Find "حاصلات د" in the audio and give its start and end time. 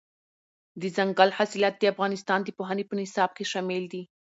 1.37-1.83